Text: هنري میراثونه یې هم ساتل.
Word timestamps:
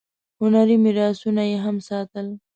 هنري 0.39 0.75
میراثونه 0.83 1.43
یې 1.49 1.57
هم 1.65 1.75
ساتل. 1.87 2.27